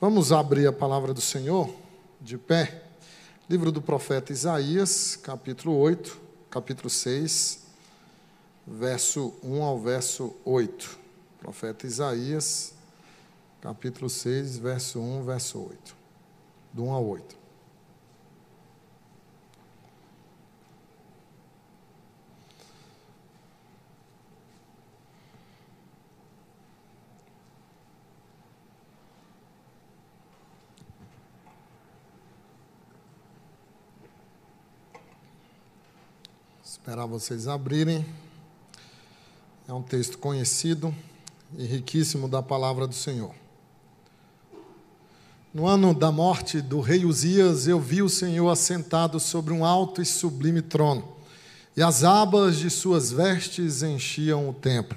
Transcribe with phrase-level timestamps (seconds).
[0.00, 1.68] Vamos abrir a palavra do Senhor
[2.22, 2.84] de pé.
[3.50, 6.18] Livro do profeta Isaías, capítulo 8,
[6.48, 7.64] capítulo 6,
[8.66, 10.98] verso 1 ao verso 8.
[11.38, 12.72] Profeta Isaías,
[13.60, 15.96] capítulo 6, verso 1, verso 8.
[16.72, 17.39] Do 1 ao 8.
[36.80, 38.06] Esperar vocês abrirem.
[39.68, 40.94] É um texto conhecido
[41.58, 43.34] e riquíssimo da palavra do Senhor.
[45.52, 50.00] No ano da morte do rei Uzias, eu vi o Senhor assentado sobre um alto
[50.00, 51.06] e sublime trono,
[51.76, 54.96] e as abas de suas vestes enchiam o templo.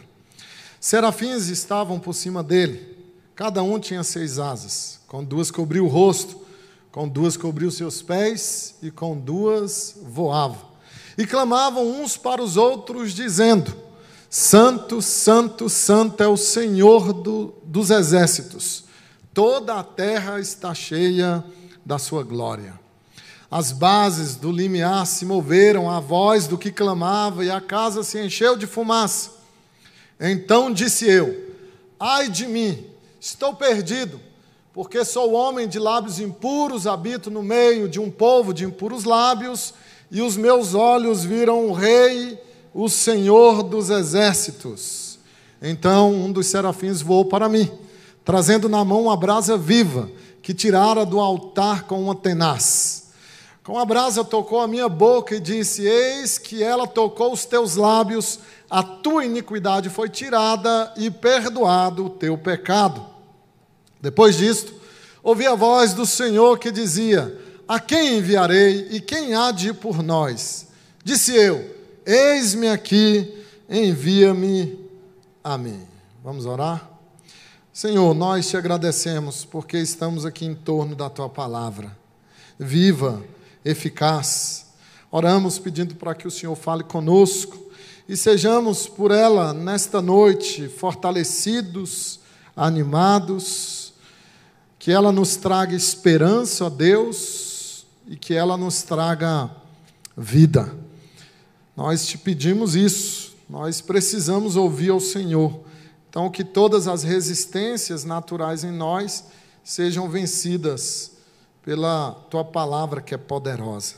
[0.79, 2.97] Serafins estavam por cima dele,
[3.35, 6.39] cada um tinha seis asas, com duas cobriu o rosto,
[6.93, 10.72] com duas cobriu seus pés, e com duas voava
[11.17, 13.75] e clamavam uns para os outros, dizendo:
[14.29, 18.85] Santo, Santo, Santo é o Senhor do, dos exércitos,
[19.33, 21.43] toda a terra está cheia
[21.85, 22.79] da sua glória.
[23.49, 28.19] As bases do limiar se moveram à voz do que clamava, e a casa se
[28.19, 29.31] encheu de fumaça.
[30.19, 31.53] Então disse eu:
[31.99, 32.87] Ai de mim,
[33.19, 34.19] estou perdido,
[34.73, 39.75] porque sou homem de lábios impuros, habito no meio de um povo de impuros lábios
[40.13, 42.39] e os meus olhos viram o Rei,
[42.71, 45.17] o Senhor dos exércitos.
[45.59, 47.67] Então um dos serafins voou para mim,
[48.23, 50.07] trazendo na mão uma brasa viva,
[50.39, 53.11] que tirara do altar com uma tenaz.
[53.63, 57.75] Com a brasa tocou a minha boca e disse: Eis que ela tocou os teus
[57.75, 58.37] lábios,
[58.69, 63.03] a tua iniquidade foi tirada e perdoado o teu pecado.
[63.99, 64.75] Depois disto,
[65.23, 69.73] ouvi a voz do Senhor que dizia: a quem enviarei e quem há de ir
[69.73, 70.67] por nós?
[71.03, 71.75] Disse eu:
[72.05, 73.33] Eis-me aqui,
[73.69, 74.77] envia-me
[75.43, 75.81] a mim.
[76.23, 76.89] Vamos orar?
[77.71, 81.97] Senhor, nós te agradecemos porque estamos aqui em torno da tua palavra,
[82.59, 83.23] viva,
[83.65, 84.67] eficaz.
[85.09, 87.71] Oramos pedindo para que o Senhor fale conosco
[88.07, 92.19] e sejamos por ela nesta noite fortalecidos,
[92.55, 93.93] animados,
[94.77, 97.52] que ela nos traga esperança, ó Deus,
[98.07, 99.49] e que ela nos traga
[100.15, 100.73] vida.
[101.75, 105.61] Nós te pedimos isso, nós precisamos ouvir ao Senhor.
[106.09, 109.25] Então, que todas as resistências naturais em nós
[109.63, 111.11] sejam vencidas
[111.63, 113.95] pela tua palavra que é poderosa.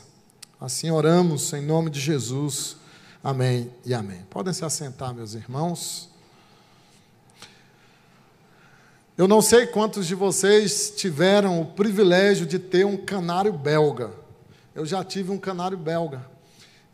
[0.58, 2.76] Assim oramos em nome de Jesus.
[3.22, 4.22] Amém e amém.
[4.30, 6.15] Podem se assentar, meus irmãos.
[9.18, 14.10] Eu não sei quantos de vocês tiveram o privilégio de ter um canário belga.
[14.74, 16.26] Eu já tive um canário belga.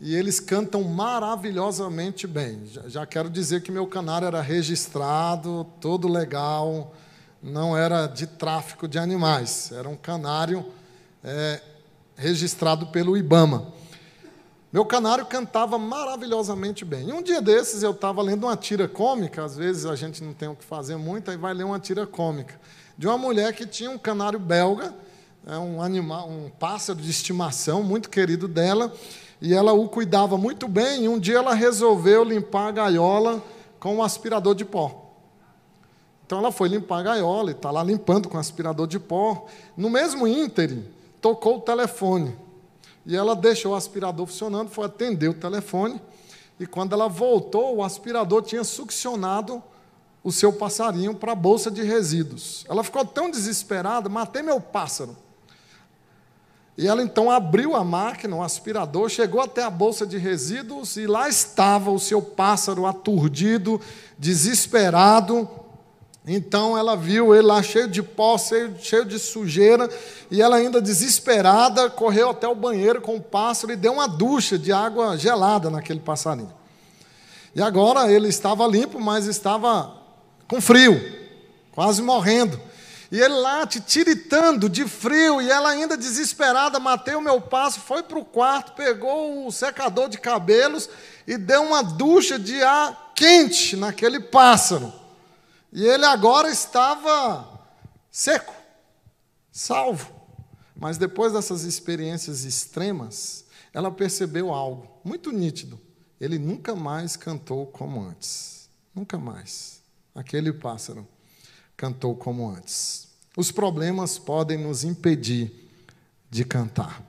[0.01, 2.63] E eles cantam maravilhosamente bem.
[2.87, 6.95] Já quero dizer que meu canário era registrado, todo legal,
[7.43, 9.73] não era de tráfico de animais.
[9.73, 10.65] Era um canário
[11.25, 11.61] é,
[12.15, 13.73] registrado pelo Ibama.
[14.73, 17.11] Meu canário cantava maravilhosamente bem.
[17.11, 20.33] E um dia desses eu estava lendo uma tira cômica, às vezes a gente não
[20.33, 22.59] tem o que fazer muito, aí vai ler uma tira cômica,
[22.97, 24.95] de uma mulher que tinha um canário belga,
[25.47, 28.95] é um animal, um pássaro de estimação muito querido dela,
[29.43, 33.43] e ela o cuidava muito bem, e um dia ela resolveu limpar a gaiola
[33.79, 35.13] com um aspirador de pó.
[36.25, 39.47] Então ela foi limpar a gaiola e está lá limpando com aspirador de pó.
[39.77, 40.87] No mesmo ínterim,
[41.21, 42.35] tocou o telefone.
[43.05, 46.01] E ela deixou o aspirador funcionando, foi atender o telefone,
[46.59, 49.63] e quando ela voltou, o aspirador tinha succionado
[50.23, 52.65] o seu passarinho para a bolsa de resíduos.
[52.69, 55.17] Ela ficou tão desesperada, matei meu pássaro.
[56.77, 61.07] E ela então abriu a máquina, o aspirador, chegou até a bolsa de resíduos e
[61.07, 63.81] lá estava o seu pássaro aturdido,
[64.19, 65.49] desesperado,
[66.27, 69.91] então ela viu ele lá cheio de pó, cheio, cheio de sujeira,
[70.31, 74.57] e ela, ainda desesperada, correu até o banheiro com o pássaro e deu uma ducha
[74.57, 76.53] de água gelada naquele passarinho.
[77.55, 79.95] E agora ele estava limpo, mas estava
[80.47, 81.01] com frio,
[81.73, 82.59] quase morrendo.
[83.11, 87.85] E ele lá te tiritando de frio, e ela ainda desesperada, matei o meu pássaro,
[87.85, 90.89] foi para o quarto, pegou o secador de cabelos
[91.27, 95.02] e deu uma ducha de ar quente naquele pássaro.
[95.73, 97.67] E ele agora estava
[98.11, 98.55] seco,
[99.51, 100.13] salvo.
[100.77, 105.81] Mas depois dessas experiências extremas, ela percebeu algo muito nítido.
[106.21, 108.69] Ele nunca mais cantou como antes.
[108.95, 109.81] Nunca mais.
[110.15, 111.09] Aquele pássaro
[111.77, 113.09] cantou como antes.
[113.37, 115.71] Os problemas podem nos impedir
[116.31, 117.03] de cantar,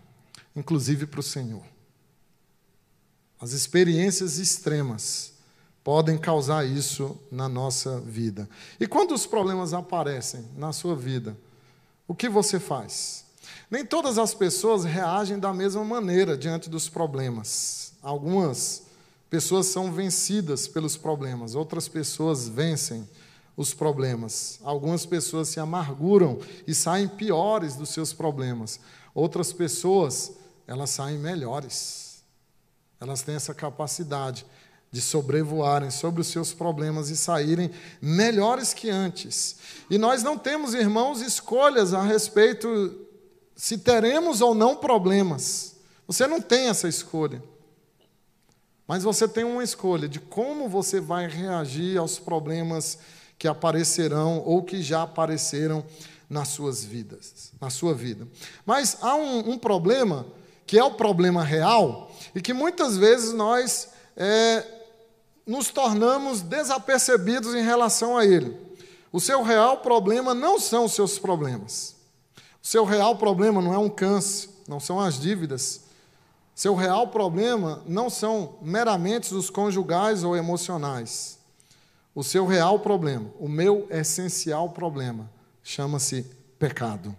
[0.56, 1.64] inclusive para o Senhor.
[3.40, 5.33] As experiências extremas
[5.84, 8.50] podem causar isso na nossa vida.
[8.80, 11.36] E quando os problemas aparecem na sua vida,
[12.08, 13.26] o que você faz?
[13.70, 17.94] Nem todas as pessoas reagem da mesma maneira diante dos problemas.
[18.02, 18.84] Algumas
[19.30, 23.08] pessoas são vencidas pelos problemas, outras pessoas vencem
[23.56, 24.60] os problemas.
[24.64, 28.80] Algumas pessoas se amarguram e saem piores dos seus problemas.
[29.14, 30.32] Outras pessoas,
[30.66, 32.24] elas saem melhores.
[33.00, 34.46] Elas têm essa capacidade
[34.94, 39.56] de sobrevoarem sobre os seus problemas e saírem melhores que antes.
[39.90, 42.96] E nós não temos, irmãos, escolhas a respeito
[43.56, 45.78] se teremos ou não problemas.
[46.06, 47.44] Você não tem essa escolha.
[48.88, 53.00] Mas você tem uma escolha de como você vai reagir aos problemas
[53.40, 55.84] que aparecerão ou que já apareceram
[56.30, 58.28] nas suas vidas, na sua vida.
[58.64, 60.28] Mas há um, um problema
[60.68, 64.83] que é o problema real, e que muitas vezes nós é,
[65.46, 68.58] nos tornamos desapercebidos em relação a ele.
[69.12, 71.96] O seu real problema não são os seus problemas.
[72.62, 75.82] O seu real problema não é um câncer, não são as dívidas.
[76.56, 81.38] Seu real problema não são meramente os conjugais ou emocionais.
[82.16, 85.30] O seu real problema, o meu essencial problema,
[85.64, 86.26] chama-se
[86.60, 87.16] pecado.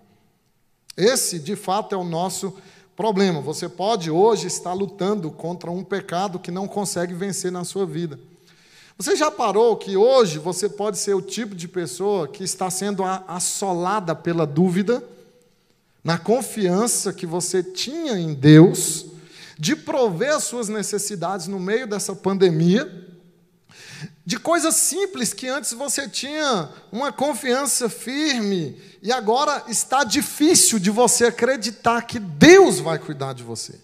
[0.96, 2.56] Esse, de fato, é o nosso
[2.96, 7.84] Problema: você pode hoje estar lutando contra um pecado que não consegue vencer na sua
[7.84, 8.18] vida.
[8.96, 13.02] Você já parou que hoje você pode ser o tipo de pessoa que está sendo
[13.26, 15.02] assolada pela dúvida,
[16.04, 19.06] na confiança que você tinha em Deus,
[19.58, 23.03] de prover as suas necessidades no meio dessa pandemia?
[24.26, 30.90] De coisas simples que antes você tinha uma confiança firme e agora está difícil de
[30.90, 33.78] você acreditar que Deus vai cuidar de você.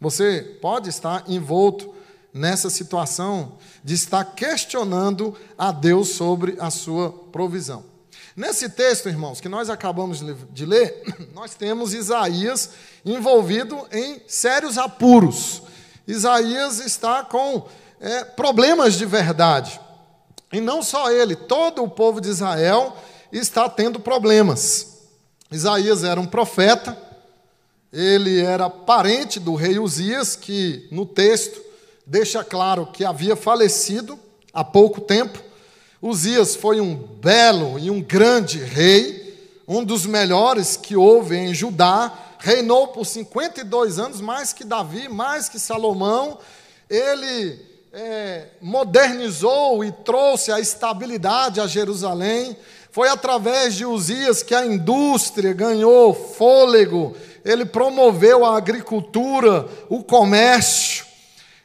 [0.00, 1.92] Você pode estar envolto
[2.32, 7.84] nessa situação de estar questionando a Deus sobre a sua provisão.
[8.36, 10.22] Nesse texto, irmãos, que nós acabamos
[10.52, 11.02] de ler,
[11.34, 12.70] nós temos Isaías
[13.04, 15.62] envolvido em sérios apuros.
[16.06, 17.66] Isaías está com
[18.00, 19.80] é, problemas de verdade.
[20.52, 22.96] E não só ele, todo o povo de Israel
[23.32, 24.96] está tendo problemas.
[25.50, 26.96] Isaías era um profeta,
[27.92, 31.60] ele era parente do rei Uzias, que no texto
[32.06, 34.18] deixa claro que havia falecido
[34.52, 35.42] há pouco tempo.
[36.00, 42.12] Uzias foi um belo e um grande rei, um dos melhores que houve em Judá,
[42.38, 46.38] reinou por 52 anos, mais que Davi, mais que Salomão.
[46.88, 47.58] Ele
[47.98, 52.54] é, modernizou e trouxe a estabilidade a Jerusalém.
[52.92, 61.06] Foi através de Uzias que a indústria ganhou fôlego, ele promoveu a agricultura, o comércio.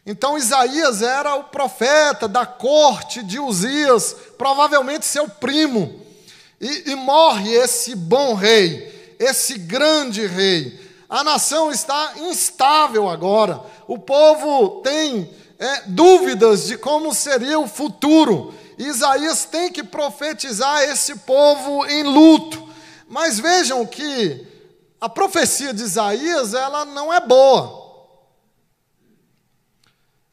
[0.06, 6.00] Então Isaías era o profeta da corte de Uzias, provavelmente seu primo.
[6.62, 10.80] E, e morre esse bom rei, esse grande rei.
[11.10, 13.60] A nação está instável agora.
[13.86, 15.30] O povo tem
[15.62, 18.52] é, dúvidas de como seria o futuro.
[18.80, 22.68] Isaías tem que profetizar esse povo em luto.
[23.08, 24.48] Mas vejam que
[25.00, 27.80] a profecia de Isaías ela não é boa.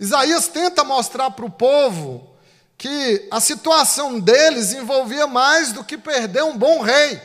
[0.01, 2.35] Isaías tenta mostrar para o povo
[2.79, 7.21] que a situação deles envolvia mais do que perder um bom rei.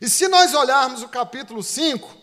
[0.00, 2.16] E se nós olharmos o capítulo 5,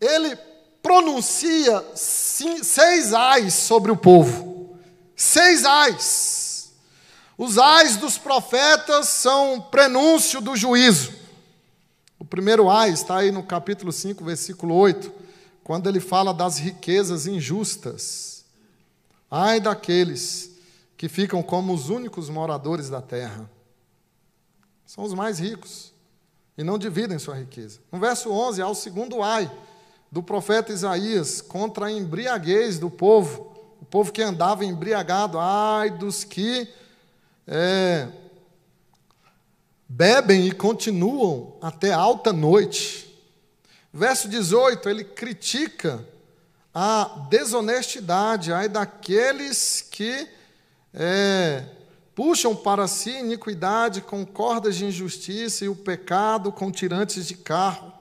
[0.00, 0.38] ele
[0.82, 4.76] pronuncia seis ais sobre o povo.
[5.14, 6.72] Seis ais.
[7.36, 11.12] Os ais dos profetas são prenúncio do juízo.
[12.18, 15.10] O primeiro ai está aí no capítulo 5, versículo 8,
[15.64, 18.44] quando ele fala das riquezas injustas.
[19.30, 20.50] Ai daqueles
[20.96, 23.48] que ficam como os únicos moradores da terra.
[24.84, 25.94] São os mais ricos
[26.58, 27.80] e não dividem sua riqueza.
[27.90, 29.50] No verso 11 há o segundo ai
[30.10, 36.24] do profeta Isaías contra a embriaguez do povo, o povo que andava embriagado, ai dos
[36.24, 36.68] que
[37.46, 38.08] é,
[39.88, 43.06] bebem e continuam até alta noite.
[43.92, 46.04] Verso 18, ele critica
[46.72, 50.28] a desonestidade, ai daqueles que
[50.94, 51.64] é,
[52.14, 57.99] puxam para si iniquidade com cordas de injustiça e o pecado com tirantes de carro.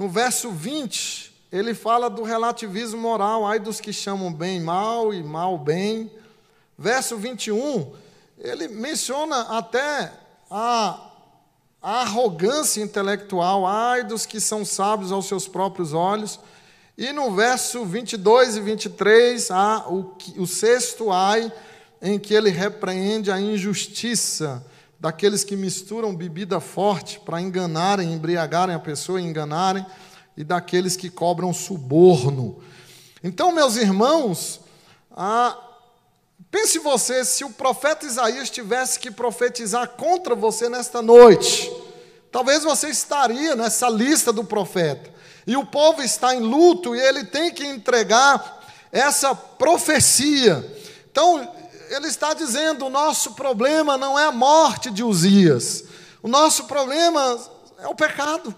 [0.00, 5.22] No verso 20, ele fala do relativismo moral, ai dos que chamam bem mal e
[5.22, 6.10] mal bem.
[6.78, 7.92] Verso 21,
[8.38, 10.10] ele menciona até
[10.50, 11.06] a
[11.82, 16.40] arrogância intelectual, ai dos que são sábios aos seus próprios olhos.
[16.96, 21.52] E no verso 22 e 23, há o, o sexto ai,
[22.00, 24.64] em que ele repreende a injustiça
[25.00, 29.84] daqueles que misturam bebida forte para enganarem, embriagarem a pessoa e enganarem,
[30.36, 32.62] e daqueles que cobram suborno.
[33.24, 34.60] Então, meus irmãos,
[35.10, 35.56] ah,
[36.50, 41.72] pense você se o profeta Isaías tivesse que profetizar contra você nesta noite.
[42.30, 45.10] Talvez você estaria nessa lista do profeta.
[45.46, 48.60] E o povo está em luto e ele tem que entregar
[48.92, 50.64] essa profecia.
[51.10, 51.59] Então,
[51.90, 55.84] ele está dizendo: o nosso problema não é a morte de Uzias,
[56.22, 57.38] o nosso problema
[57.78, 58.54] é o pecado.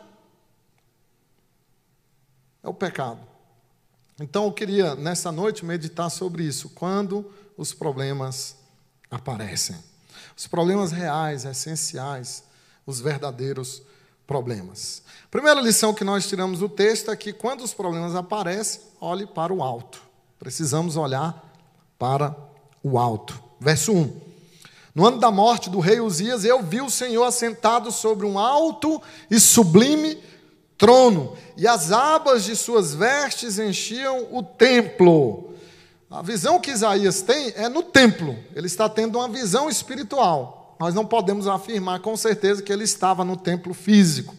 [2.63, 3.21] É o pecado.
[4.21, 6.69] Então eu queria, nessa noite, meditar sobre isso.
[6.71, 8.57] Quando os problemas
[9.11, 9.77] aparecem.
[10.37, 12.45] Os problemas reais, essenciais,
[12.87, 13.83] os verdadeiros
[14.27, 15.03] problemas.
[15.31, 19.53] Primeira lição que nós tiramos do texto é que quando os problemas aparecem, olhe para
[19.53, 20.03] o alto.
[20.39, 21.53] Precisamos olhar
[21.99, 22.52] para o
[22.99, 23.43] alto.
[23.61, 24.21] Verso 1.
[24.95, 29.01] No ano da morte do rei Uzias, eu vi o Senhor assentado sobre um alto
[29.31, 30.19] e sublime
[30.77, 35.55] trono, e as abas de suas vestes enchiam o templo.
[36.11, 40.77] A visão que Isaías tem é no templo, ele está tendo uma visão espiritual.
[40.79, 44.35] Nós não podemos afirmar com certeza que ele estava no templo físico.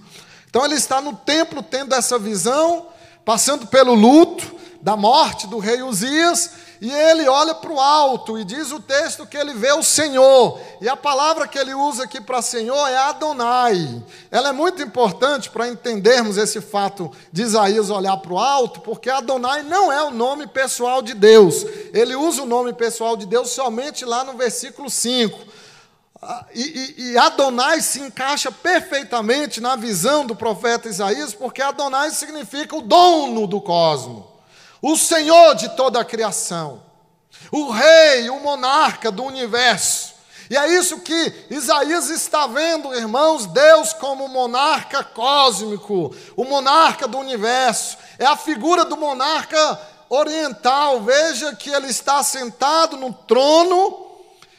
[0.49, 2.87] Então, ele está no templo tendo essa visão,
[3.23, 6.51] passando pelo luto da morte do rei Uzias,
[6.83, 10.59] e ele olha para o alto e diz o texto que ele vê o Senhor.
[10.81, 14.03] E a palavra que ele usa aqui para Senhor é Adonai.
[14.29, 19.09] Ela é muito importante para entendermos esse fato de Isaías olhar para o alto, porque
[19.09, 21.65] Adonai não é o nome pessoal de Deus.
[21.93, 25.39] Ele usa o nome pessoal de Deus somente lá no versículo 5.
[26.21, 32.11] Ah, e, e, e, Adonai se encaixa perfeitamente na visão do profeta Isaías, porque Adonai
[32.11, 34.32] significa o dono do cosmos
[34.83, 36.83] o Senhor de toda a criação,
[37.49, 40.11] o Rei, o monarca do universo.
[40.49, 47.17] E é isso que Isaías está vendo, irmãos, Deus como monarca cósmico, o monarca do
[47.17, 47.97] universo.
[48.19, 51.01] É a figura do monarca oriental.
[51.01, 54.05] Veja que ele está sentado no trono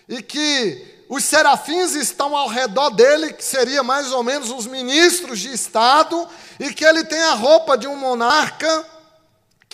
[0.08, 5.38] e que os serafins estão ao redor dele, que seria mais ou menos os ministros
[5.38, 6.26] de Estado,
[6.58, 8.93] e que ele tem a roupa de um monarca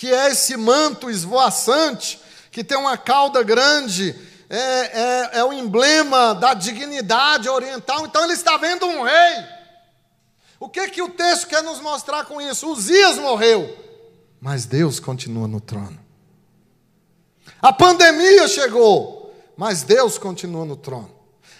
[0.00, 2.18] que é esse manto esvoaçante,
[2.50, 8.06] que tem uma cauda grande, é, é, é o emblema da dignidade oriental.
[8.06, 9.44] Então ele está vendo um rei.
[10.58, 12.72] O que, que o texto quer nos mostrar com isso?
[12.72, 13.76] Uzias morreu,
[14.40, 16.00] mas Deus continua no trono.
[17.60, 21.14] A pandemia chegou, mas Deus continua no trono.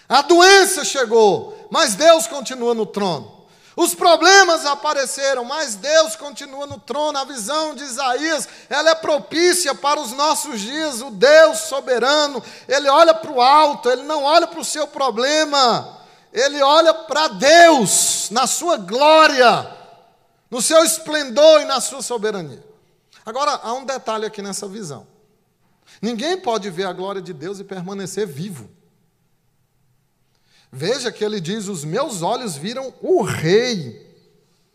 [0.09, 3.40] A doença chegou, mas Deus continua no trono.
[3.81, 7.17] Os problemas apareceram, mas Deus continua no trono.
[7.17, 11.01] A visão de Isaías, ela é propícia para os nossos dias.
[11.01, 15.97] O Deus soberano, ele olha para o alto, ele não olha para o seu problema.
[16.31, 19.75] Ele olha para Deus na sua glória,
[20.51, 22.63] no seu esplendor e na sua soberania.
[23.25, 25.07] Agora, há um detalhe aqui nessa visão.
[25.99, 28.69] Ninguém pode ver a glória de Deus e permanecer vivo.
[30.71, 34.07] Veja que ele diz: Os meus olhos viram o Rei,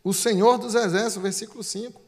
[0.05, 2.01] o Senhor dos Exércitos, versículo 5.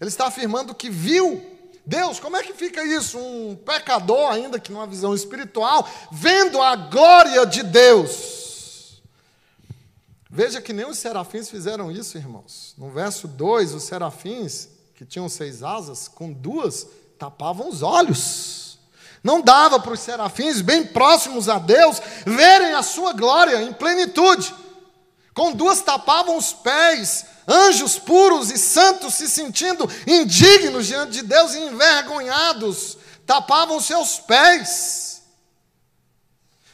[0.00, 1.42] Ele está afirmando que viu
[1.86, 3.18] Deus, como é que fica isso?
[3.18, 9.02] Um pecador, ainda que numa visão espiritual, vendo a glória de Deus.
[10.30, 12.74] Veja que nem os serafins fizeram isso, irmãos.
[12.78, 16.86] No verso 2, os serafins, que tinham seis asas, com duas,
[17.18, 18.63] tapavam os olhos.
[19.24, 24.54] Não dava para os serafins, bem próximos a Deus, verem a sua glória em plenitude.
[25.32, 31.54] Com duas tapavam os pés, anjos puros e santos se sentindo indignos diante de Deus
[31.54, 35.22] e envergonhados, tapavam seus pés.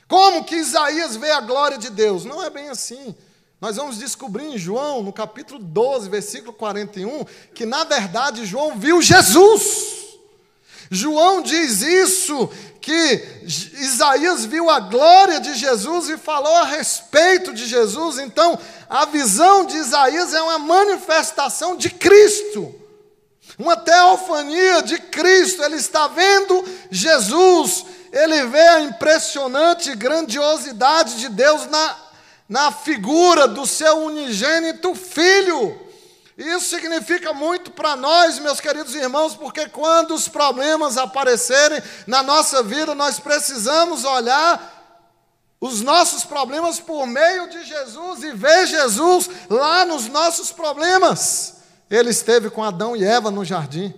[0.09, 2.25] Como que Isaías vê a glória de Deus?
[2.25, 3.14] Não é bem assim.
[3.61, 9.00] Nós vamos descobrir em João, no capítulo 12, versículo 41, que na verdade João viu
[9.00, 10.00] Jesus.
[10.90, 13.42] João diz isso, que
[13.78, 18.18] Isaías viu a glória de Jesus e falou a respeito de Jesus.
[18.18, 22.75] Então, a visão de Isaías é uma manifestação de Cristo,
[23.59, 25.62] uma teofania de Cristo.
[25.62, 31.97] Ele está vendo Jesus, ele vê a impressionante grandiosidade de Deus na,
[32.49, 35.89] na figura do seu unigênito Filho.
[36.37, 42.62] Isso significa muito para nós, meus queridos irmãos, porque quando os problemas aparecerem na nossa
[42.62, 44.78] vida, nós precisamos olhar
[45.60, 51.56] os nossos problemas por meio de Jesus e ver Jesus lá nos nossos problemas.
[51.90, 53.92] Ele esteve com Adão e Eva no jardim.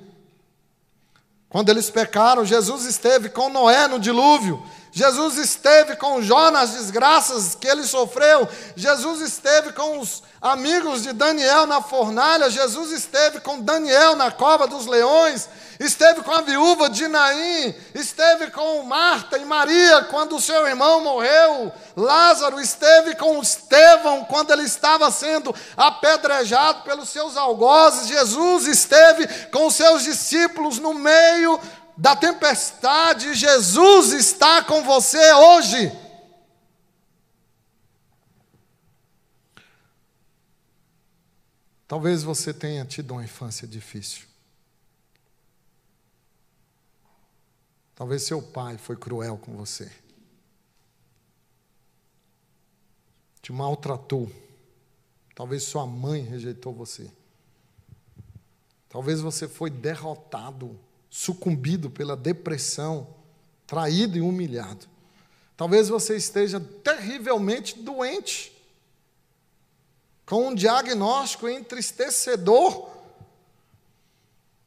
[1.48, 4.66] Quando eles pecaram, Jesus esteve com Noé no dilúvio.
[4.92, 8.46] Jesus esteve com Jó nas desgraças que ele sofreu.
[8.76, 12.50] Jesus esteve com os amigos de Daniel na fornalha.
[12.50, 15.48] Jesus esteve com Daniel na cova dos leões
[15.84, 21.02] esteve com a viúva de Naim, esteve com Marta e Maria quando o seu irmão
[21.02, 29.26] morreu, Lázaro esteve com Estevão quando ele estava sendo apedrejado pelos seus algozes, Jesus esteve
[29.48, 31.58] com os seus discípulos no meio
[31.96, 35.92] da tempestade, Jesus está com você hoje.
[41.86, 44.26] Talvez você tenha tido uma infância difícil.
[47.94, 49.92] Talvez seu pai foi cruel com você.
[53.42, 54.32] Te maltratou.
[55.34, 57.10] Talvez sua mãe rejeitou você.
[58.88, 60.78] Talvez você foi derrotado,
[61.12, 63.06] sucumbido pela depressão,
[63.66, 64.86] traído e humilhado.
[65.54, 68.50] Talvez você esteja terrivelmente doente,
[70.24, 72.90] com um diagnóstico entristecedor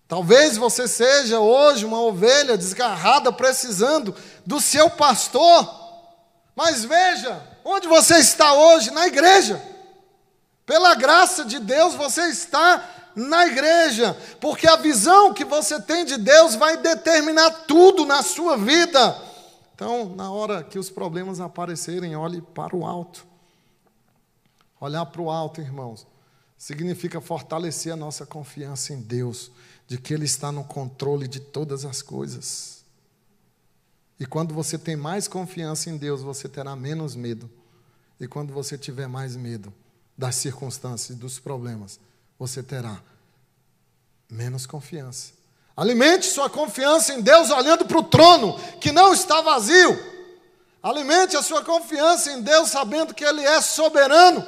[0.07, 5.67] Talvez você seja hoje uma ovelha desgarrada precisando do seu pastor.
[6.55, 8.91] Mas veja, onde você está hoje?
[8.91, 9.61] Na igreja.
[10.65, 16.17] Pela graça de Deus, você está na igreja, porque a visão que você tem de
[16.17, 19.21] Deus vai determinar tudo na sua vida.
[19.73, 23.25] Então, na hora que os problemas aparecerem, olhe para o alto.
[24.79, 26.05] Olhar para o alto, irmãos,
[26.57, 29.51] significa fortalecer a nossa confiança em Deus
[29.87, 32.83] de que Ele está no controle de todas as coisas.
[34.19, 37.49] E quando você tem mais confiança em Deus, você terá menos medo.
[38.19, 39.73] E quando você tiver mais medo
[40.17, 41.99] das circunstâncias, dos problemas,
[42.37, 43.01] você terá
[44.29, 45.33] menos confiança.
[45.75, 50.15] Alimente sua confiança em Deus olhando para o trono, que não está vazio.
[50.81, 54.45] Alimente a sua confiança em Deus sabendo que Ele é soberano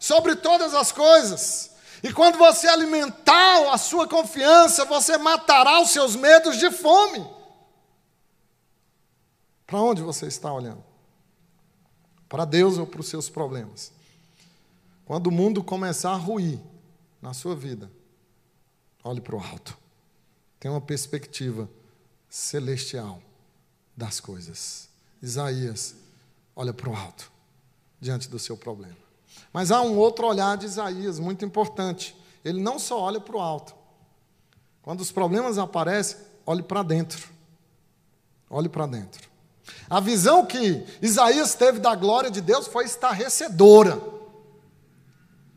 [0.00, 1.70] sobre todas as coisas.
[2.02, 7.24] E quando você alimentar a sua confiança, você matará os seus medos de fome.
[9.66, 10.84] Para onde você está olhando?
[12.28, 13.92] Para Deus ou para os seus problemas?
[15.04, 16.60] Quando o mundo começar a ruir
[17.26, 17.90] na sua vida,
[19.02, 19.76] olhe para o alto.
[20.60, 21.68] Tem uma perspectiva
[22.28, 23.20] celestial
[23.96, 24.88] das coisas.
[25.20, 25.96] Isaías,
[26.54, 27.28] olha para o alto,
[28.00, 28.94] diante do seu problema.
[29.52, 32.16] Mas há um outro olhar de Isaías, muito importante.
[32.44, 33.74] Ele não só olha para o alto.
[34.80, 37.28] Quando os problemas aparecem, olhe para dentro.
[38.48, 39.28] Olhe para dentro.
[39.90, 44.00] A visão que Isaías teve da glória de Deus foi estarrecedora.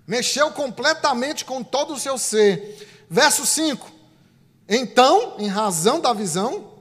[0.10, 3.06] Mexeu completamente com todo o seu ser.
[3.08, 3.92] Verso 5.
[4.68, 6.72] Então, em razão da visão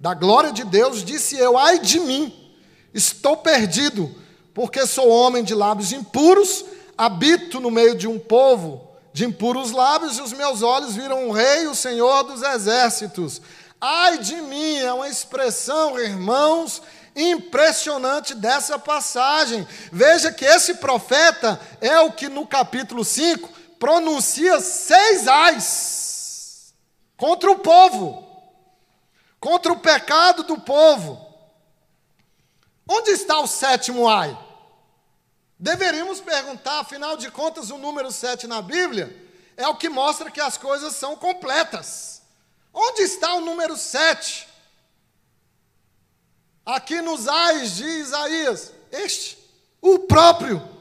[0.00, 2.34] da glória de Deus, disse eu: Ai de mim,
[2.92, 4.12] estou perdido
[4.52, 6.64] porque sou homem de lábios impuros,
[6.98, 11.32] habito no meio de um povo de impuros lábios, e os meus olhos viram o
[11.32, 13.40] Rei, o Senhor dos exércitos.
[13.80, 16.82] Ai de mim, é uma expressão, irmãos,
[17.14, 19.66] impressionante dessa passagem.
[19.92, 23.48] Veja que esse profeta é o que no capítulo 5
[23.78, 26.74] pronuncia seis ais
[27.16, 28.26] contra o povo,
[29.38, 31.24] contra o pecado do povo.
[32.88, 34.36] Onde está o sétimo ai?
[35.58, 39.16] Deveríamos perguntar, afinal de contas, o número 7 na Bíblia
[39.56, 42.22] é o que mostra que as coisas são completas.
[42.72, 44.48] Onde está o número 7?
[46.64, 49.38] Aqui nos ais de Isaías, este,
[49.82, 50.74] o próprio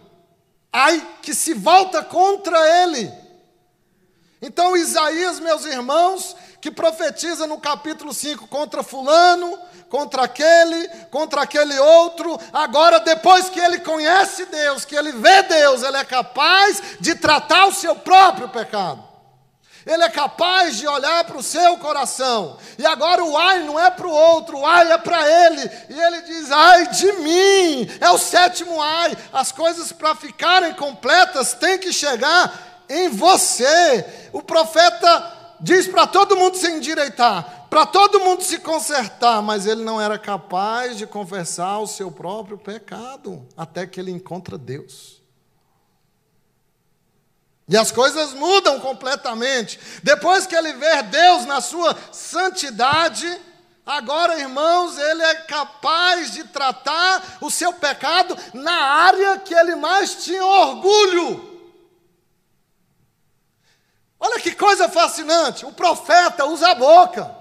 [0.73, 3.11] ai que se volta contra ele.
[4.41, 11.77] Então, Isaías, meus irmãos, que profetiza no capítulo 5 contra Fulano, contra aquele, contra aquele
[11.79, 12.37] outro.
[12.51, 17.67] Agora, depois que ele conhece Deus, que ele vê Deus, ele é capaz de tratar
[17.67, 19.12] o seu próprio pecado.
[19.85, 22.57] Ele é capaz de olhar para o seu coração.
[22.77, 25.69] E agora o ai não é para o outro, o ai é para ele.
[25.89, 27.89] E ele diz: ai de mim.
[27.99, 29.17] É o sétimo ai.
[29.31, 34.05] As coisas para ficarem completas têm que chegar em você.
[34.31, 39.83] O profeta diz para todo mundo se endireitar, para todo mundo se consertar, mas ele
[39.83, 45.22] não era capaz de confessar o seu próprio pecado, até que ele encontra Deus.
[47.67, 49.79] E as coisas mudam completamente.
[50.03, 53.39] Depois que ele vê Deus na sua santidade,
[53.85, 60.23] Agora, irmãos, ele é capaz de tratar o seu pecado na área que ele mais
[60.23, 61.51] tinha orgulho.
[64.17, 65.65] Olha que coisa fascinante.
[65.65, 67.35] O profeta usa a boca.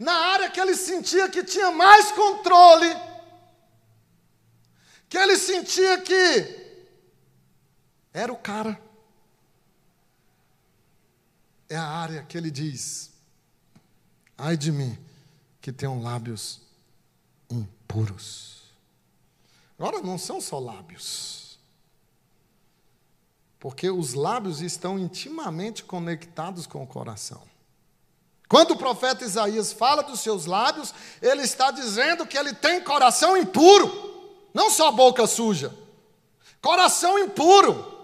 [0.00, 2.96] Na área que ele sentia que tinha mais controle,
[5.08, 6.57] que ele sentia que
[8.12, 8.80] era o cara.
[11.68, 13.10] É a área que ele diz:
[14.36, 14.98] Ai de mim,
[15.60, 16.60] que tenho lábios
[17.50, 18.62] impuros.
[19.78, 21.58] Agora, não são só lábios,
[23.60, 27.42] porque os lábios estão intimamente conectados com o coração.
[28.48, 33.36] Quando o profeta Isaías fala dos seus lábios, ele está dizendo que ele tem coração
[33.36, 35.76] impuro, não só boca suja,
[36.60, 37.97] coração impuro.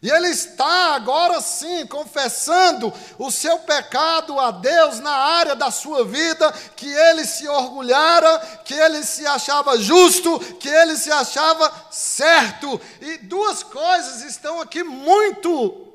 [0.00, 6.04] E ele está agora sim confessando o seu pecado a Deus na área da sua
[6.04, 12.80] vida, que ele se orgulhara, que ele se achava justo, que ele se achava certo.
[13.00, 15.88] E duas coisas estão aqui muito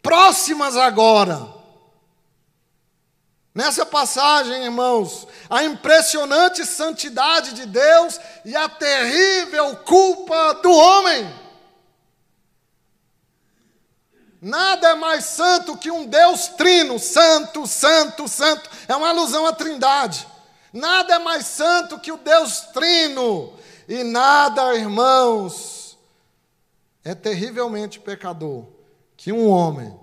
[0.00, 1.46] próximas agora.
[3.54, 11.41] Nessa passagem, irmãos, a impressionante santidade de Deus e a terrível culpa do homem.
[14.42, 18.68] Nada é mais santo que um Deus trino, santo, santo, santo.
[18.88, 20.26] É uma alusão à Trindade.
[20.72, 23.52] Nada é mais santo que o Deus trino.
[23.88, 25.96] E nada, irmãos,
[27.04, 28.66] é terrivelmente pecador
[29.16, 29.96] que um homem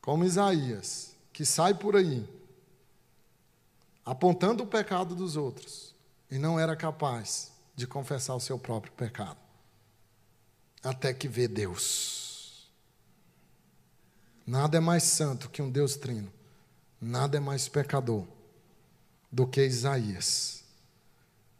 [0.00, 2.26] como Isaías, que sai por aí
[4.02, 5.94] apontando o pecado dos outros
[6.30, 9.38] e não era capaz de confessar o seu próprio pecado,
[10.82, 12.19] até que vê Deus.
[14.50, 16.28] Nada é mais santo que um Deus trino.
[17.00, 18.24] Nada é mais pecador
[19.30, 20.64] do que Isaías,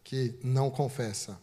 [0.03, 1.39] que não confessa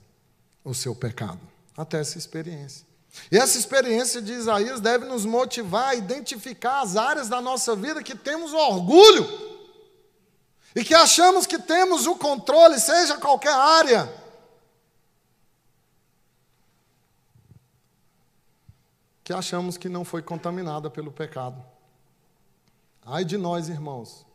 [0.62, 1.40] o seu pecado.
[1.78, 2.86] Até essa experiência.
[3.32, 8.04] E essa experiência de Isaías deve nos motivar a identificar as áreas da nossa vida
[8.04, 9.26] que temos orgulho
[10.76, 14.14] e que achamos que temos o controle, seja qualquer área.
[19.28, 21.62] Que achamos que não foi contaminada pelo pecado.
[23.06, 24.26] Ai de nós, irmãos,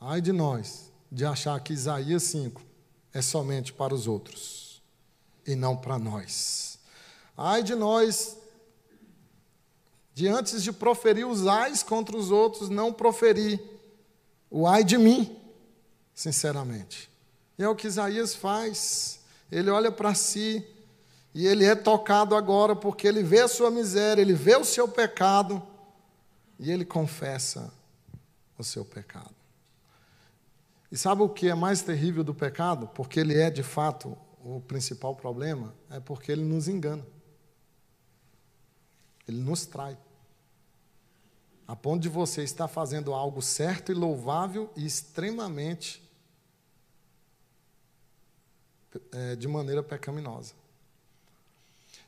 [0.00, 2.62] ai de nós, de achar que Isaías 5
[3.12, 4.82] é somente para os outros
[5.46, 6.78] e não para nós.
[7.36, 8.38] Ai de nós,
[10.14, 13.62] de antes de proferir os ais contra os outros, não proferir
[14.50, 15.38] o ai de mim,
[16.14, 17.10] sinceramente.
[17.58, 19.20] E é o que Isaías faz.
[19.52, 20.66] Ele olha para si
[21.38, 24.88] e ele é tocado agora porque ele vê a sua miséria, ele vê o seu
[24.88, 25.62] pecado
[26.58, 27.72] e ele confessa
[28.58, 29.36] o seu pecado.
[30.90, 32.88] E sabe o que é mais terrível do pecado?
[32.88, 37.06] Porque ele é de fato o principal problema, é porque ele nos engana.
[39.28, 39.96] Ele nos trai.
[41.68, 46.02] A ponto de você estar fazendo algo certo e louvável e extremamente
[49.12, 50.66] é, de maneira pecaminosa.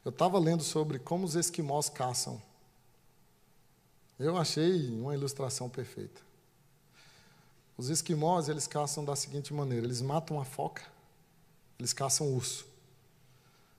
[0.04, 2.40] Eu estava lendo sobre como os esquimós caçam.
[4.18, 6.20] Eu achei uma ilustração perfeita.
[7.76, 10.82] Os esquimós, eles caçam da seguinte maneira: eles matam a foca,
[11.78, 12.66] eles caçam urso.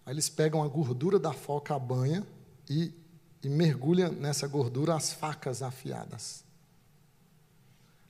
[0.06, 2.26] Aí eles pegam a gordura da foca a banha
[2.70, 2.92] e,
[3.44, 6.44] e mergulham nessa gordura as facas afiadas.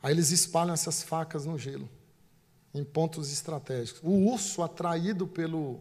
[0.01, 1.89] Aí eles espalham essas facas no gelo,
[2.73, 4.01] em pontos estratégicos.
[4.03, 5.79] O urso, atraído pelo,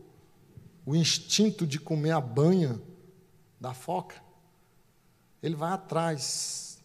[0.91, 2.83] o instinto de comer a banha
[3.61, 4.21] da foca,
[5.41, 6.81] ele vai atrás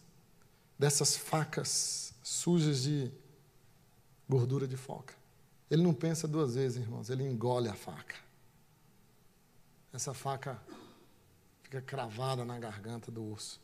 [0.78, 3.10] dessas facas sujas de
[4.28, 5.12] gordura de foca.
[5.68, 8.14] Ele não pensa duas vezes, irmãos, ele engole a faca.
[9.92, 10.62] Essa faca
[11.64, 13.60] fica cravada na garganta do urso.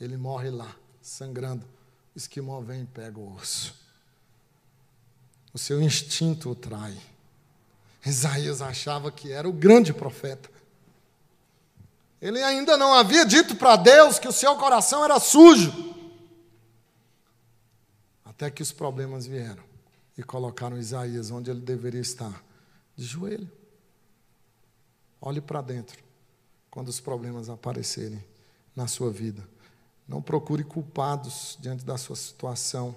[0.00, 1.66] Ele morre lá, sangrando.
[2.14, 3.74] O esquimó vem e pega o urso.
[5.52, 6.96] O seu instinto o trai.
[8.04, 10.50] Isaías achava que era o grande profeta.
[12.20, 15.72] Ele ainda não havia dito para Deus que o seu coração era sujo.
[18.24, 19.62] Até que os problemas vieram
[20.16, 22.42] e colocaram Isaías onde ele deveria estar,
[22.96, 23.50] de joelho.
[25.20, 26.02] Olhe para dentro
[26.70, 28.22] quando os problemas aparecerem
[28.76, 29.46] na sua vida.
[30.06, 32.94] Não procure culpados diante da sua situação.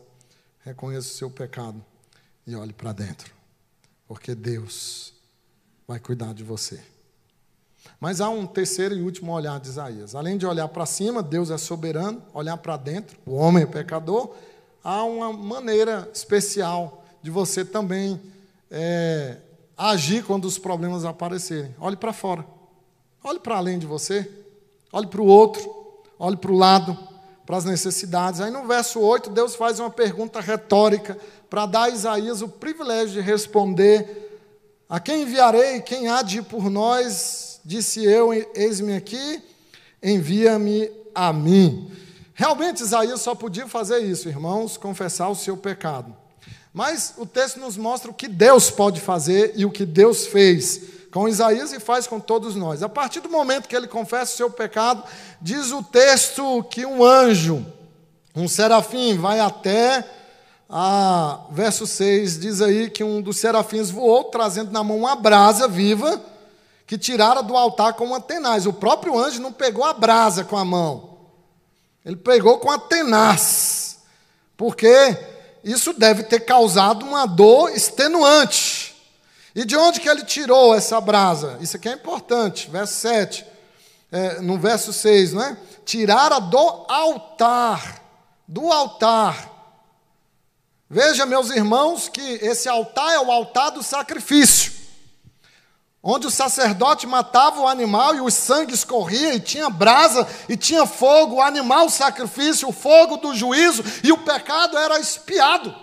[0.62, 1.84] Reconheça o seu pecado
[2.46, 3.37] e olhe para dentro
[4.08, 5.14] porque Deus
[5.88, 6.80] vai cuidar de você.
[8.00, 10.16] Mas há um terceiro e último olhar de Isaías.
[10.16, 14.34] Além de olhar para cima, Deus é soberano, olhar para dentro, o homem é pecador.
[14.84, 18.22] há uma maneira especial de você também
[18.70, 19.38] é,
[19.78, 21.76] agir quando os problemas aparecerem.
[21.80, 22.46] Olhe para fora.
[23.24, 24.30] Olhe para além de você.
[24.92, 25.62] Olhe para o outro.
[26.20, 26.98] Olhe para o lado.
[27.46, 28.42] Para as necessidades.
[28.42, 31.18] Aí no verso 8, Deus faz uma pergunta retórica
[31.50, 34.42] para dar a Isaías o privilégio de responder:
[34.90, 35.82] A quem enviarei?
[35.82, 37.60] Quem há de ir por nós?
[37.64, 39.42] Disse eu: Eis-me aqui,
[40.02, 41.92] envia-me a mim.
[42.34, 46.16] Realmente Isaías só podia fazer isso, irmãos, confessar o seu pecado.
[46.72, 50.82] Mas o texto nos mostra o que Deus pode fazer e o que Deus fez
[51.12, 52.84] com Isaías e faz com todos nós.
[52.84, 55.04] A partir do momento que ele confessa o seu pecado,
[55.42, 57.66] diz o texto que um anjo,
[58.36, 60.08] um serafim, vai até
[60.70, 65.68] a verso 6, diz aí que um dos serafins voou trazendo na mão uma brasa
[65.68, 66.22] viva
[66.86, 68.66] que tirara do altar com uma tenaz.
[68.66, 71.18] O próprio anjo não pegou a brasa com a mão.
[72.06, 74.00] Ele pegou com a tenaz.
[74.56, 75.18] Porque
[75.64, 78.96] isso deve ter causado uma dor extenuante.
[79.54, 81.58] E de onde que ele tirou essa brasa?
[81.60, 83.46] Isso aqui é importante, verso 7,
[84.12, 85.58] é, no verso 6, não é?
[85.84, 88.02] Tirara do altar,
[88.48, 89.57] do altar.
[90.90, 94.78] Veja, meus irmãos, que esse altar é o altar do sacrifício
[96.10, 100.86] onde o sacerdote matava o animal e o sangue escorria, e tinha brasa, e tinha
[100.86, 105.76] fogo, o animal, o sacrifício, o fogo do juízo, e o pecado era espiado.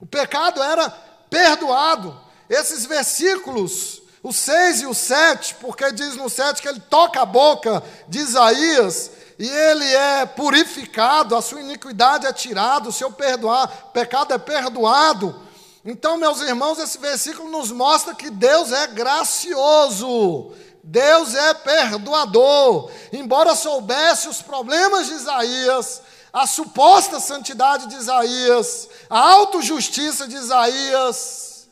[0.00, 0.90] O pecado era
[1.30, 2.20] perdoado.
[2.50, 7.26] Esses versículos, o 6 e o 7, porque diz no 7 que ele toca a
[7.26, 13.90] boca de Isaías, e ele é purificado, a sua iniquidade é tirada, o seu perdoar,
[13.92, 15.42] pecado é perdoado.
[15.84, 22.90] Então, meus irmãos, esse versículo nos mostra que Deus é gracioso, Deus é perdoador.
[23.12, 31.68] Embora soubesse os problemas de Isaías, a suposta santidade de Isaías, a autojustiça de Isaías,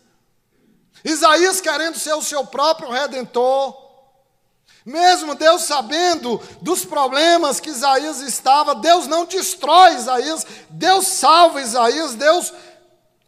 [1.04, 3.83] Isaías querendo ser o seu próprio redentor,
[4.84, 12.14] mesmo Deus sabendo dos problemas que Isaías estava, Deus não destrói Isaías, Deus salva Isaías,
[12.14, 12.52] Deus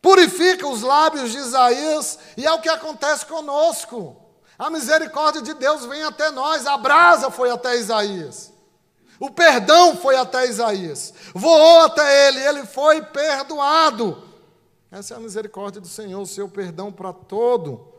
[0.02, 4.16] purifica os lábios de Isaías, e é o que acontece conosco.
[4.58, 8.52] A misericórdia de Deus vem até nós, a brasa foi até Isaías.
[9.18, 11.12] O perdão foi até Isaías.
[11.34, 14.22] Voou até ele, ele foi perdoado.
[14.90, 17.92] Essa é a misericórdia do Senhor, o seu perdão para todo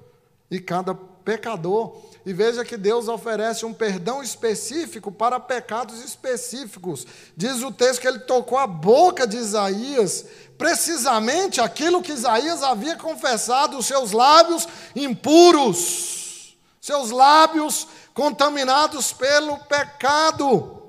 [0.49, 1.95] e cada pecador.
[2.27, 7.07] E veja que Deus oferece um perdão específico para pecados específicos.
[7.37, 10.25] Diz o texto que ele tocou a boca de Isaías
[10.57, 20.83] precisamente aquilo que Isaías havia confessado, os seus lábios impuros, seus lábios contaminados pelo pecado.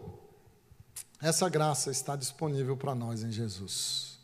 [1.22, 4.18] Essa graça está disponível para nós em Jesus.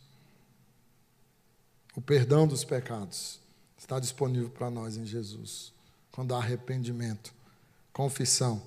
[1.95, 3.39] O perdão dos pecados
[3.79, 5.74] está disponível para nós em Jesus.
[6.15, 7.35] Quando há arrependimento,
[7.93, 8.63] confissão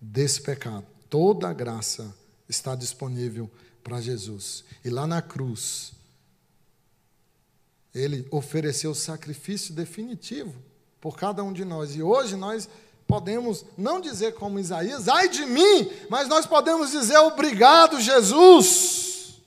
[0.00, 2.16] desse pecado, toda a graça
[2.48, 3.50] está disponível
[3.84, 4.64] para Jesus.
[4.82, 5.92] E lá na cruz,
[7.94, 10.54] ele ofereceu o sacrifício definitivo
[10.98, 11.94] por cada um de nós.
[11.94, 12.66] E hoje nós
[13.06, 19.42] podemos não dizer como Isaías, ai de mim, mas nós podemos dizer obrigado, Jesus.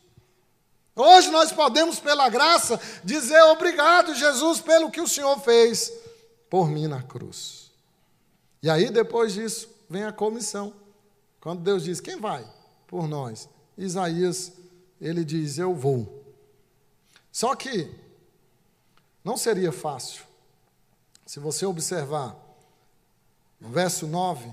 [0.95, 6.00] Hoje nós podemos, pela graça, dizer obrigado, Jesus, pelo que o Senhor fez
[6.51, 7.71] por mim na cruz.
[8.61, 10.73] E aí, depois disso, vem a comissão.
[11.39, 12.45] Quando Deus diz: Quem vai
[12.85, 13.47] por nós?
[13.77, 14.51] Isaías,
[14.99, 16.25] ele diz: Eu vou.
[17.31, 17.89] Só que
[19.23, 20.25] não seria fácil.
[21.25, 22.35] Se você observar,
[23.57, 24.51] no verso 9,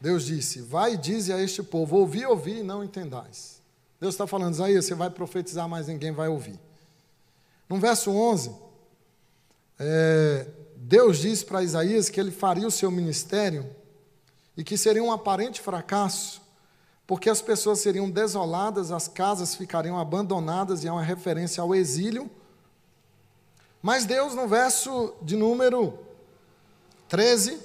[0.00, 3.60] Deus disse: Vai e dize a este povo: Ouvi, ouvi e não entendais.
[4.00, 6.58] Deus está falando, Isaías, você vai profetizar, mas ninguém vai ouvir.
[7.68, 8.50] No verso 11,
[9.78, 10.46] é,
[10.82, 13.68] Deus diz para Isaías que ele faria o seu ministério
[14.56, 16.40] e que seria um aparente fracasso,
[17.06, 22.30] porque as pessoas seriam desoladas, as casas ficariam abandonadas, e é uma referência ao exílio
[23.82, 25.98] mas Deus, no verso de número
[27.08, 27.58] 13,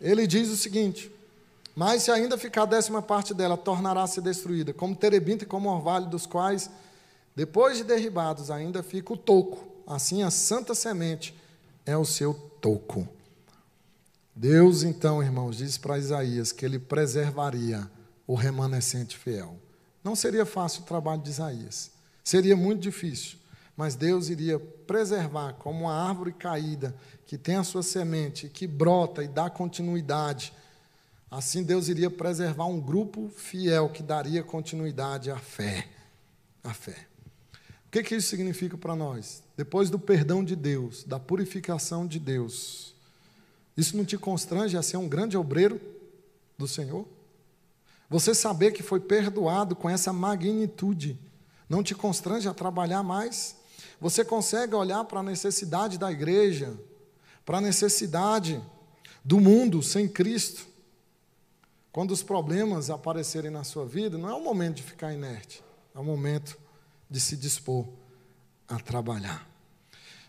[0.00, 1.10] ele diz o seguinte:
[1.74, 6.06] Mas se ainda ficar a décima parte dela, tornará-se destruída, como terebinto e como orvalho,
[6.06, 6.70] dos quais,
[7.34, 9.72] depois de derribados, ainda fica o toco.
[9.86, 11.34] Assim, a santa semente
[11.84, 13.08] é o seu toco.
[14.34, 17.88] Deus, então, irmãos, diz para Isaías que ele preservaria
[18.26, 19.56] o remanescente fiel.
[20.02, 21.90] Não seria fácil o trabalho de Isaías,
[22.22, 23.38] seria muito difícil
[23.76, 26.94] mas Deus iria preservar como uma árvore caída
[27.26, 30.52] que tem a sua semente, que brota e dá continuidade
[31.30, 35.88] assim Deus iria preservar um grupo fiel que daria continuidade à fé.
[36.62, 36.96] À fé.
[37.86, 39.42] O que, que isso significa para nós?
[39.56, 42.94] Depois do perdão de Deus, da purificação de Deus,
[43.76, 45.80] isso não te constrange a ser um grande obreiro
[46.58, 47.06] do Senhor?
[48.10, 51.18] Você saber que foi perdoado com essa magnitude,
[51.68, 53.56] não te constrange a trabalhar mais?
[54.00, 56.76] Você consegue olhar para a necessidade da igreja,
[57.44, 58.60] para a necessidade
[59.24, 60.66] do mundo sem Cristo.
[61.92, 65.62] Quando os problemas aparecerem na sua vida, não é o momento de ficar inerte,
[65.94, 66.58] é o momento
[67.08, 67.86] de se dispor
[68.68, 69.48] a trabalhar.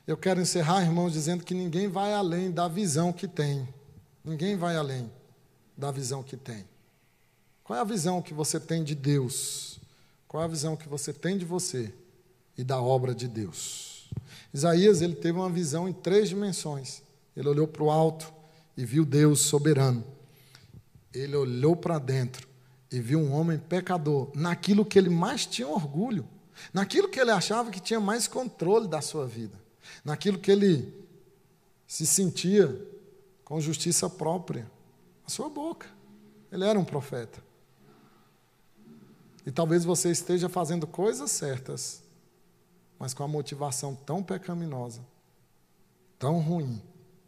[0.07, 3.67] Eu quero encerrar, irmãos, dizendo que ninguém vai além da visão que tem.
[4.23, 5.11] Ninguém vai além
[5.77, 6.65] da visão que tem.
[7.63, 9.79] Qual é a visão que você tem de Deus?
[10.27, 11.91] Qual é a visão que você tem de você
[12.57, 14.09] e da obra de Deus?
[14.53, 17.01] Isaías, ele teve uma visão em três dimensões.
[17.35, 18.31] Ele olhou para o alto
[18.77, 20.03] e viu Deus soberano.
[21.13, 22.47] Ele olhou para dentro
[22.91, 26.27] e viu um homem pecador naquilo que ele mais tinha orgulho,
[26.73, 29.59] naquilo que ele achava que tinha mais controle da sua vida,
[30.03, 30.93] naquilo que ele
[31.87, 32.73] se sentia
[33.43, 34.69] com justiça própria,
[35.25, 35.87] a sua boca.
[36.51, 37.43] Ele era um profeta.
[39.45, 42.01] E talvez você esteja fazendo coisas certas,
[42.97, 45.01] mas com a motivação tão pecaminosa,
[46.17, 46.81] tão ruim,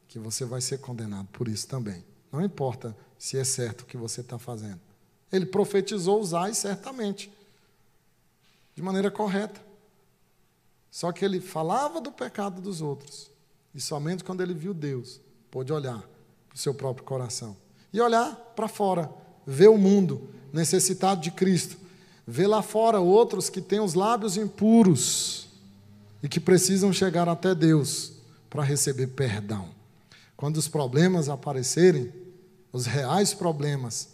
[0.08, 2.04] que você vai ser condenado por isso também.
[2.32, 4.80] Não importa se é certo o que você está fazendo.
[5.32, 7.32] Ele profetizou usar certamente,
[8.78, 9.60] de maneira correta.
[10.92, 13.32] Só que ele falava do pecado dos outros.
[13.74, 16.08] E somente quando ele viu Deus, pôde olhar
[16.48, 17.58] para o seu próprio coração.
[17.92, 19.10] E olhar para fora,
[19.48, 21.76] ver o mundo necessitado de Cristo.
[22.28, 25.48] Ver lá fora outros que têm os lábios impuros
[26.22, 28.14] e que precisam chegar até Deus
[28.48, 29.70] para receber perdão.
[30.36, 32.14] Quando os problemas aparecerem,
[32.72, 34.10] os reais problemas,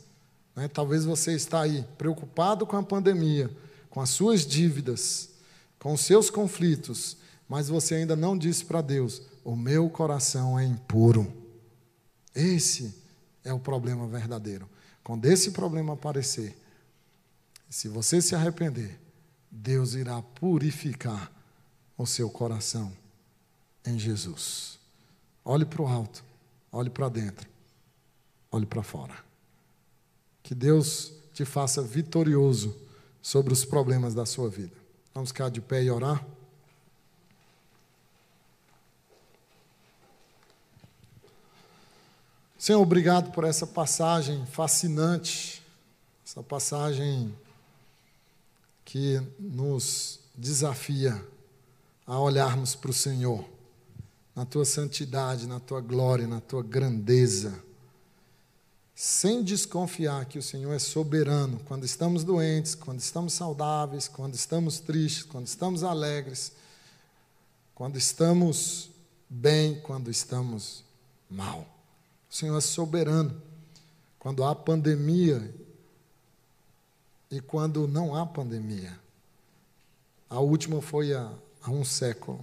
[0.56, 3.52] né, talvez você está aí preocupado com a pandemia,
[3.94, 5.30] com as suas dívidas,
[5.78, 7.16] com os seus conflitos,
[7.48, 11.32] mas você ainda não disse para Deus: o meu coração é impuro.
[12.34, 12.92] Esse
[13.44, 14.68] é o problema verdadeiro.
[15.04, 16.58] Quando esse problema aparecer,
[17.70, 19.00] se você se arrepender,
[19.52, 21.32] Deus irá purificar
[21.96, 22.92] o seu coração
[23.86, 24.80] em Jesus.
[25.46, 26.26] Olhe para o alto,
[26.72, 27.48] olhe para dentro,
[28.52, 29.24] olhe para fora.
[30.42, 32.82] Que Deus te faça vitorioso
[33.24, 34.76] sobre os problemas da sua vida.
[35.16, 36.24] Vamos ficar de pé e orar?
[42.60, 45.64] Senhor, obrigado por essa passagem fascinante,
[46.26, 47.34] essa passagem
[48.84, 51.26] que nos desafia
[52.06, 53.46] a olharmos para o Senhor
[54.36, 57.64] na tua santidade, na tua glória, na tua grandeza,
[59.06, 64.80] sem desconfiar que o Senhor é soberano quando estamos doentes, quando estamos saudáveis, quando estamos
[64.80, 66.54] tristes, quando estamos alegres,
[67.76, 68.90] quando estamos
[69.30, 70.86] bem, quando estamos
[71.30, 71.68] mal.
[72.32, 73.42] O Senhor é soberano
[74.18, 75.54] quando há pandemia
[77.30, 78.98] e quando não há pandemia.
[80.30, 81.30] A última foi há,
[81.62, 82.40] há um século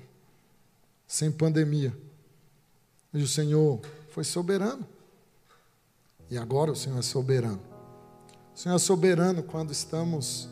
[1.08, 1.96] sem pandemia.
[3.14, 4.86] E o Senhor foi soberano.
[6.30, 7.60] E agora o Senhor é soberano.
[8.54, 10.48] O Senhor é soberano quando estamos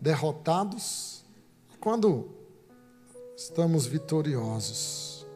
[0.00, 1.24] derrotados,
[1.80, 2.28] quando
[3.36, 5.26] estamos vitoriosos.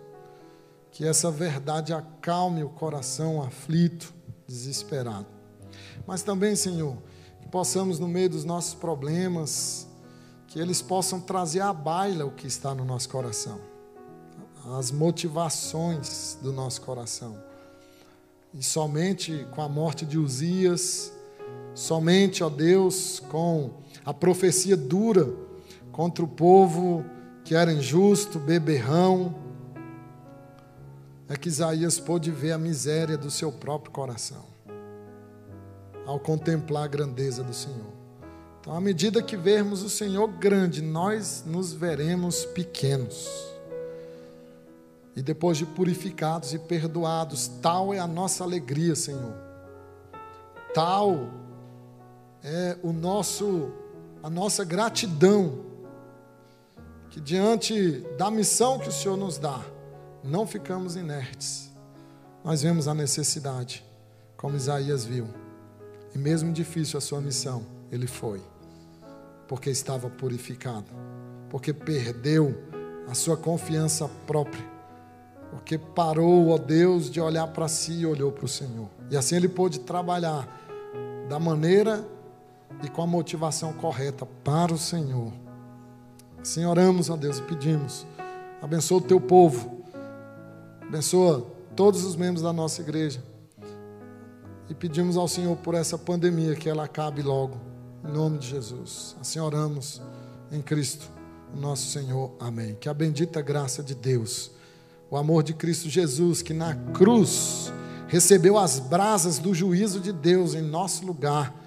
[0.91, 4.13] Que essa verdade acalme o coração aflito,
[4.47, 5.27] desesperado.
[6.07, 6.97] Mas também, Senhor,
[7.41, 9.87] que possamos, no meio dos nossos problemas,
[10.47, 13.61] que eles possam trazer à baila o que está no nosso coração
[14.75, 17.37] as motivações do nosso coração.
[18.59, 21.13] E somente com a morte de Uzias,
[21.75, 23.71] somente, ó Deus, com
[24.03, 25.29] a profecia dura
[25.93, 27.05] contra o povo
[27.45, 29.35] que era injusto, beberrão,
[31.29, 34.45] é que Isaías pôde ver a miséria do seu próprio coração,
[36.07, 37.93] ao contemplar a grandeza do Senhor.
[38.61, 43.56] Então, à medida que vermos o Senhor grande, nós nos veremos pequenos.
[45.17, 49.35] E depois de purificados e perdoados, tal é a nossa alegria, Senhor.
[50.75, 51.31] Tal
[52.45, 53.73] é o nosso
[54.23, 55.65] a nossa gratidão
[57.11, 59.65] que diante da missão que o Senhor nos dá,
[60.23, 61.73] não ficamos inertes.
[62.45, 63.85] Nós vemos a necessidade,
[64.37, 65.29] como Isaías viu.
[66.15, 68.43] E mesmo difícil a sua missão, ele foi.
[69.47, 70.91] Porque estava purificado,
[71.49, 72.55] porque perdeu
[73.09, 74.76] a sua confiança própria
[75.57, 78.89] porque parou, ó Deus, de olhar para si e olhou para o Senhor.
[79.11, 80.47] E assim ele pôde trabalhar
[81.29, 82.07] da maneira
[82.83, 85.33] e com a motivação correta para o Senhor.
[86.39, 88.07] Assim oramos, ó Deus, e pedimos.
[88.61, 89.83] Abençoa o teu povo.
[90.83, 93.25] Abençoa todos os membros da nossa igreja.
[94.69, 97.57] E pedimos ao Senhor por essa pandemia que ela acabe logo.
[98.05, 99.17] Em nome de Jesus.
[99.21, 100.03] Assim oramos
[100.53, 101.11] em Cristo,
[101.55, 102.37] nosso Senhor.
[102.39, 102.77] Amém.
[102.79, 104.51] Que a bendita graça de Deus,
[105.11, 107.73] o amor de Cristo Jesus, que na cruz
[108.09, 111.67] recebeu as brasas do juízo de Deus em nosso lugar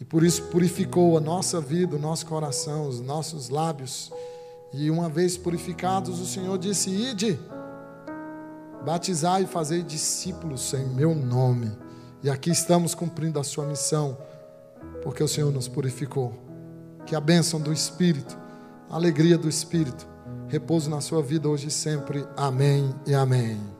[0.00, 4.12] e por isso purificou a nossa vida, o nosso coração, os nossos lábios.
[4.72, 7.38] E uma vez purificados, o Senhor disse: Ide,
[8.84, 11.72] batizai e fazei discípulos em meu nome.
[12.22, 14.18] E aqui estamos cumprindo a sua missão,
[15.02, 16.34] porque o Senhor nos purificou.
[17.06, 18.36] Que a bênção do Espírito,
[18.90, 20.06] a alegria do Espírito,
[20.54, 22.24] repouso na sua vida hoje e sempre.
[22.36, 23.73] Amém e amém.